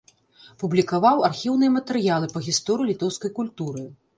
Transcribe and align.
Публікаваў 0.63 1.21
архіўныя 1.27 1.75
матэрыялы 1.77 2.33
па 2.35 2.45
гісторыі 2.49 2.91
літоўскай 2.93 3.31
культуры. 3.41 3.89